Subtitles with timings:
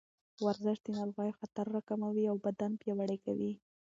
[0.45, 3.51] ورزش د ناروغیو خطر راکموي او بدن پیاوړی کوي.